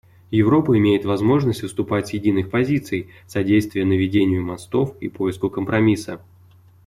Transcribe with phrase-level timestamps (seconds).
[0.31, 6.25] Европа имеет возможность выступать с единых позиций, содействуя наведению мостов и поиску компромисса.